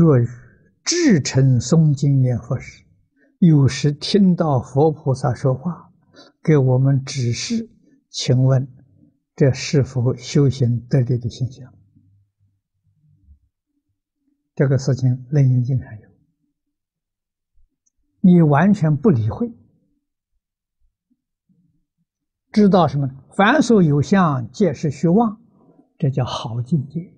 [0.00, 0.16] 若
[0.82, 2.86] 至诚诵经念佛时，
[3.38, 5.92] 有时听到佛菩萨说话，
[6.42, 7.68] 给我们指示，
[8.08, 8.66] 请问
[9.36, 11.74] 这是否修行得力的现象？
[14.54, 16.08] 这个事情《楞严经》上有，
[18.22, 19.52] 你完全不理会，
[22.52, 23.06] 知道什么？
[23.36, 25.42] 凡所有相，皆是虚妄，
[25.98, 27.12] 这叫好境界。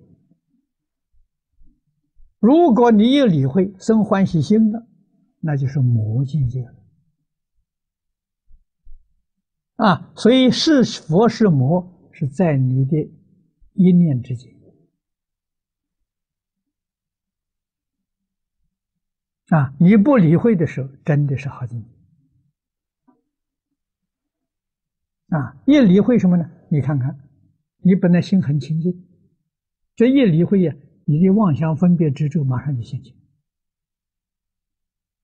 [2.42, 4.84] 如果你一理会，生欢喜心的，
[5.38, 6.74] 那就是魔境界了。
[9.76, 12.96] 啊，所以是佛是魔，是在你的
[13.74, 14.52] 一念之间。
[19.50, 19.72] 啊！
[19.78, 21.88] 你不理会的时候，真的是好境界。
[25.36, 25.62] 啊！
[25.64, 26.50] 一理会什么呢？
[26.70, 27.20] 你看看，
[27.84, 29.06] 你本来心很清净，
[29.94, 33.14] 这一理会呀，你的妄想分别执着马上就现前，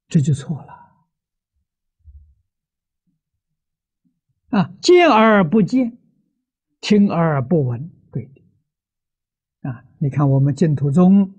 [0.09, 0.79] 这就错了。
[4.51, 4.75] 啊！
[4.81, 5.99] 见而不见，
[6.81, 9.69] 听而不闻，对的。
[9.69, 9.85] 啊！
[9.99, 11.35] 你看我们净土宗。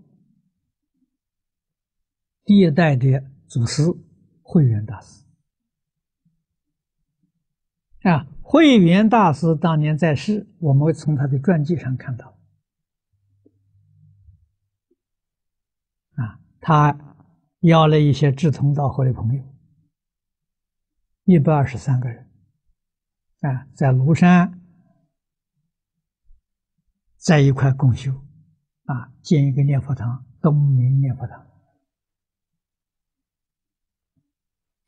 [2.46, 3.84] 第一代的祖师
[4.42, 5.24] 慧远大师
[8.02, 12.38] 啊，慧远大师当年在世，我们会从他的传记上看到
[16.16, 16.98] 啊，他
[17.62, 19.44] 邀了一些志同道合的朋友，
[21.26, 22.30] 一百二十三个人
[23.42, 24.62] 啊，在庐山
[27.18, 28.12] 在一块共修
[28.86, 31.40] 啊，建一个念佛堂，东明念佛堂。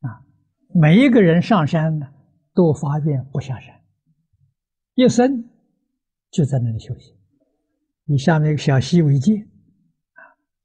[0.02, 0.26] 啊
[0.74, 2.08] 每一个人上山呢，
[2.54, 3.82] 都发愿不下山，
[4.94, 5.50] 一生
[6.30, 7.14] 就在那里修行。
[8.06, 9.38] 以下面一个小溪为界，
[10.14, 10.20] 啊，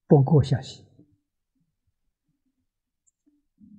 [0.06, 0.85] 不过小溪。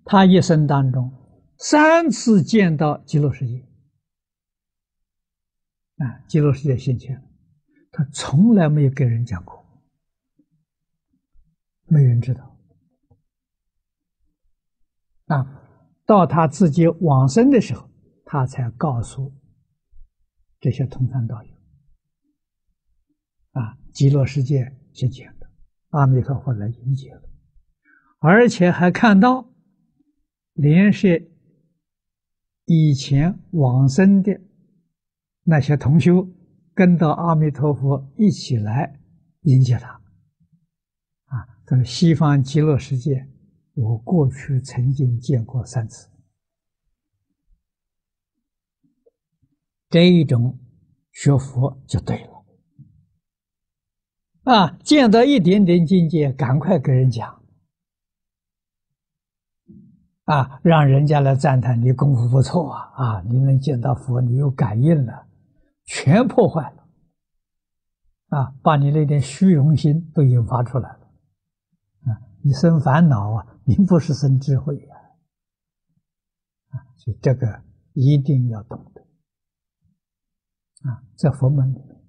[0.07, 1.11] 他一生当中
[1.59, 3.59] 三次见到极乐世界，
[5.97, 7.21] 啊，极乐世界现前，
[7.91, 9.63] 他从来没有跟人讲过，
[11.85, 12.57] 没人知道，
[15.27, 15.63] 啊。
[16.05, 17.89] 到他自己往生的时候，
[18.23, 19.29] 他才告诉
[20.57, 21.51] 这些同参道友
[23.51, 25.51] ：“啊，极乐世界现前的，
[25.89, 27.29] 阿弥陀佛来迎接了，
[28.19, 29.49] 而且还看到
[30.57, 31.31] 连是
[32.65, 34.41] 以前往生的
[35.43, 36.27] 那些同修，
[36.73, 38.99] 跟到阿弥陀佛一起来
[39.43, 39.89] 迎接他。
[41.25, 43.25] 啊，这个西方极乐世界。”
[43.79, 46.09] 我过去曾经见过三次，
[49.87, 50.57] 这一种
[51.11, 52.43] 学佛就对了
[54.45, 54.79] 啊！
[54.83, 57.36] 见到一点点境界，赶快跟人讲
[60.27, 62.91] 啊，让人家来赞叹你功夫不错啊！
[62.95, 65.25] 啊，你能见到佛，你有感应了，
[65.85, 66.87] 全破坏了
[68.37, 68.53] 啊！
[68.61, 70.99] 把你那点虚荣心都引发出来了
[72.11, 72.19] 啊！
[72.43, 73.47] 你生烦恼啊！
[73.63, 74.95] 并不是生智慧呀，
[76.71, 77.63] 啊，所以这个
[77.93, 79.01] 一定要懂得
[80.89, 82.01] 啊，在佛门里面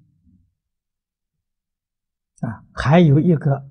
[2.41, 3.71] 啊，还有一个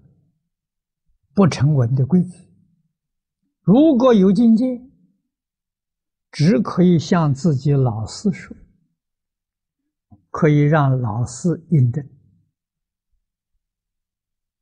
[1.34, 2.50] 不成文的规矩：
[3.68, 4.82] 如果有境界，
[6.32, 8.56] 只可以向自己老师说，
[10.30, 12.10] 可以让老师印证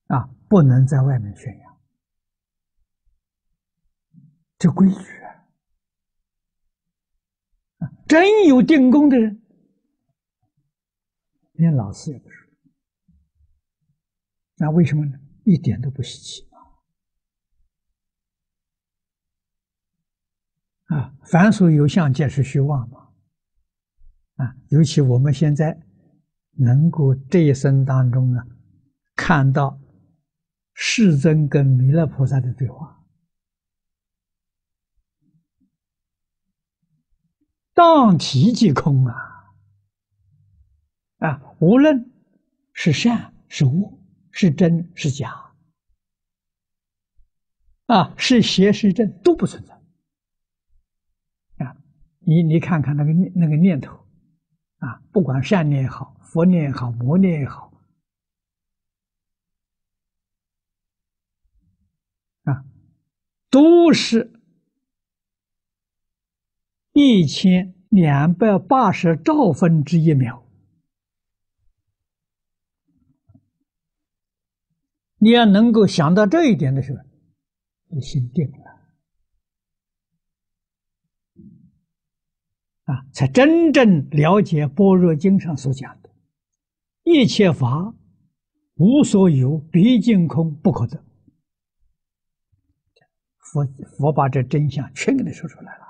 [0.08, 1.80] 啊，不能在外面宣扬。
[4.58, 4.96] 这规矩
[7.78, 9.40] 啊，真有定功的人，
[11.52, 12.50] 连老师也不说，
[14.56, 15.20] 那为什么呢？
[15.44, 16.50] 一点都不稀奇
[20.86, 21.14] 啊！
[21.24, 23.10] 凡所有相，皆是虚妄嘛！
[24.36, 25.80] 啊，尤其我们现在
[26.52, 28.44] 能够这一生当中呢，
[29.16, 29.80] 看到
[30.74, 33.04] 世尊跟弥勒菩萨的对话。
[37.74, 39.16] 当体即空啊！
[41.18, 42.12] 啊，无论
[42.74, 44.00] 是善是恶，
[44.32, 45.34] 是真是假，
[47.88, 49.75] 啊，是邪是正都不存在。
[52.26, 53.96] 你你看看那个那个念头，
[54.78, 57.72] 啊，不管善念也好，佛念也好，魔念也好，
[62.44, 62.66] 啊，
[63.50, 64.32] 都是。
[66.98, 70.46] 一千两百八十兆分之一秒，
[75.18, 77.04] 你要能够想到这一点的时候，
[77.90, 78.65] 你心定了
[82.86, 86.10] 啊，才真正了解《般若经》上所讲的
[87.04, 87.94] “一切法
[88.76, 91.04] 无所有，毕竟空，不可得”。
[93.38, 93.66] 佛
[93.98, 95.86] 佛把这真相全给你说出来了。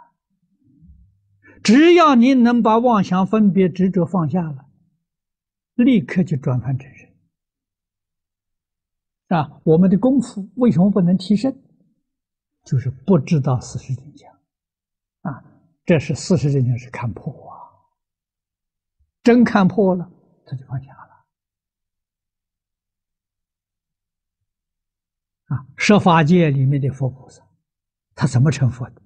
[1.64, 4.68] 只要你能把妄想、分别、执着放下了，
[5.76, 7.10] 立刻就转凡成圣。
[9.30, 11.58] 啊，我们的功夫为什么不能提升？
[12.64, 14.35] 就是不知道事实真相。
[15.86, 17.56] 这是事实真相是看破啊，
[19.22, 20.12] 真看破了，
[20.46, 21.26] 他就放下了。
[25.46, 27.48] 啊，设法界里面的佛菩萨，
[28.16, 29.02] 他怎么成佛的？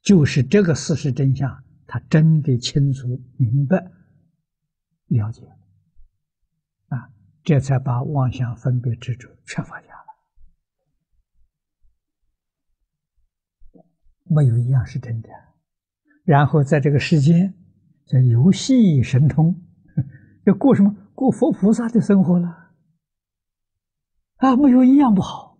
[0.00, 3.06] 就是这个事实真相，他真的清楚
[3.36, 3.76] 明白
[5.08, 5.42] 了解
[6.88, 7.12] 啊，
[7.42, 10.06] 这才把妄想分别执着全放下了。
[14.28, 15.28] 没有一样是真的。
[16.24, 17.54] 然后在这个世间，
[18.06, 19.54] 叫游戏神通，
[20.44, 20.94] 要过什么？
[21.14, 22.72] 过佛菩萨的生活了。
[24.36, 25.58] 啊，没有一样不好，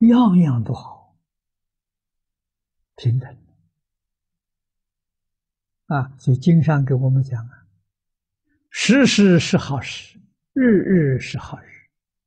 [0.00, 1.16] 样样都好，
[2.96, 3.36] 平等。
[5.86, 7.50] 啊，所以经上给我们讲啊，
[8.70, 10.18] 时时是好事，
[10.52, 11.64] 日日是好日。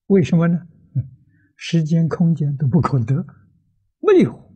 [0.08, 0.68] 为什么呢？
[1.56, 3.24] 时间、空间都不可得，
[4.00, 4.49] 没有，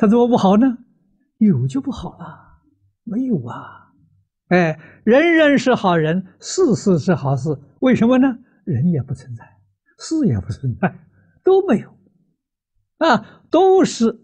[0.00, 0.78] 他怎么不好呢？
[1.36, 2.62] 有就不好了，
[3.04, 3.92] 没有啊。
[4.48, 7.50] 哎，人人是好人，事事是好事。
[7.80, 8.38] 为什么呢？
[8.64, 9.44] 人也不存在，
[9.98, 11.06] 事也不存在，
[11.44, 11.94] 都没有，
[12.96, 14.22] 啊，都是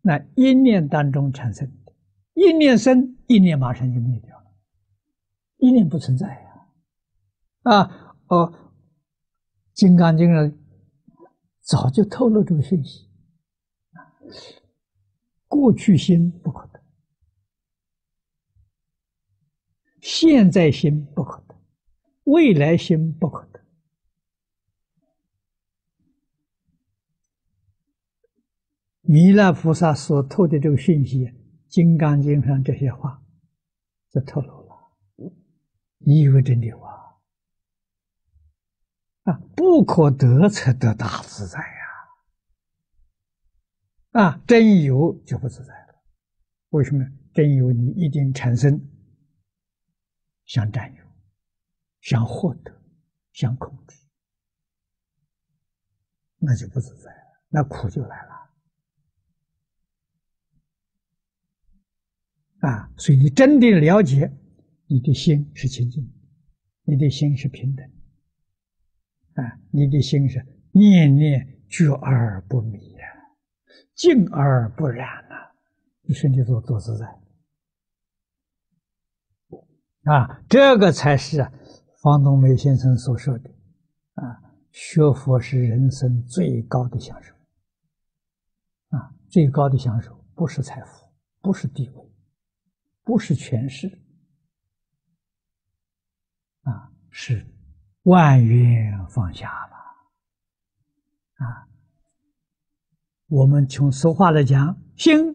[0.00, 1.92] 那一念当中产生的。
[2.32, 4.44] 一念生，一念马上就灭掉了，
[5.58, 7.70] 一念不存在呀！
[7.70, 8.50] 啊哦，
[9.74, 10.58] 《金刚经》上
[11.60, 13.10] 早就透露这个信息
[13.92, 14.00] 啊：
[15.56, 16.82] 过去心不可得，
[20.02, 21.54] 现在心不可得，
[22.24, 23.64] 未来心不可得。
[29.00, 31.24] 弥勒菩萨所透的这个讯息。
[31.68, 33.22] 《金刚经》上这些话
[34.10, 35.32] 就透露了，
[35.98, 36.88] 意味真的话
[39.24, 41.58] 啊，不可得才得大自在！
[44.16, 46.02] 啊，真有就不自在了。
[46.70, 47.04] 为什么？
[47.34, 48.80] 真有你一定产生
[50.46, 51.04] 想占有、
[52.00, 52.82] 想获得、
[53.34, 53.98] 想控制，
[56.38, 58.32] 那就不自在了，那苦就来了。
[62.60, 64.32] 啊，所以你真的了解，
[64.86, 66.10] 你的心是清净，
[66.84, 67.86] 你的心是平等，
[69.34, 70.42] 啊，你的心是
[70.72, 73.15] 念念觉而不迷呀，
[73.94, 75.34] 净而不染呐，
[76.02, 77.06] 你身体多多自在，
[80.04, 81.50] 啊，这个才是
[82.02, 83.50] 方东梅先生所说的，
[84.14, 87.34] 啊，学佛是人生最高的享受，
[88.90, 91.06] 啊，最高的享受不是财富，
[91.40, 92.06] 不是地位。
[93.08, 93.86] 不是权势，
[96.62, 97.46] 啊，是
[98.02, 99.76] 万缘放下了，
[101.36, 101.68] 啊，
[103.28, 105.34] 我们从俗话来讲，心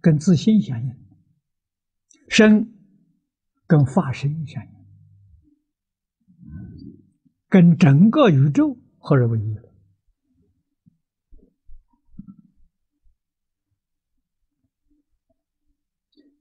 [0.00, 0.96] 跟自心相应，
[2.28, 2.72] 身
[3.66, 4.70] 跟法身相应，
[7.48, 9.62] 跟整个宇宙合而为一了。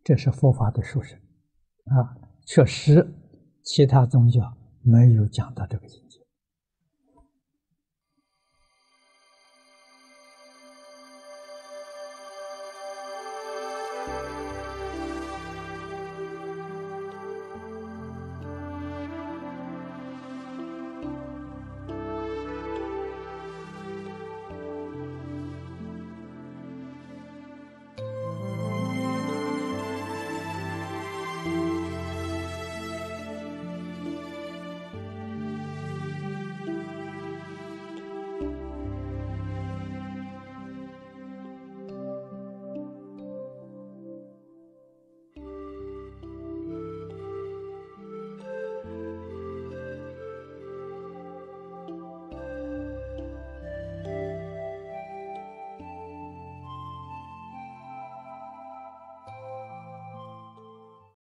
[0.03, 1.19] 这是佛法的殊胜
[1.85, 2.17] 啊！
[2.47, 3.13] 确实，
[3.61, 6.08] 其他宗教没有讲到这个经。